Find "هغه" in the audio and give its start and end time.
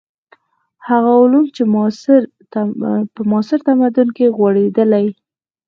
0.87-1.11